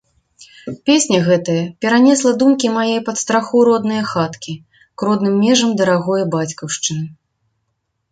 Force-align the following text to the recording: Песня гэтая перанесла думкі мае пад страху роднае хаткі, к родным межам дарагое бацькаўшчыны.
Песня 0.89 1.17
гэтая 1.25 1.57
перанесла 1.85 2.31
думкі 2.43 2.71
мае 2.77 2.95
пад 3.09 3.17
страху 3.23 3.57
роднае 3.69 3.99
хаткі, 4.13 4.53
к 5.03 5.11
родным 5.11 5.37
межам 5.43 5.77
дарагое 5.83 6.23
бацькаўшчыны. 6.37 7.05